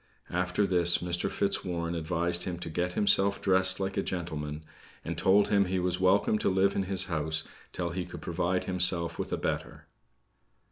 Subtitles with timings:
[0.31, 1.29] After this, Mr.
[1.29, 4.63] Fitzwarren advised him to get himself dressed like a gentleman;
[5.05, 8.63] and told him he was welcome to live in his house till he could provide
[8.63, 9.85] himself with a better.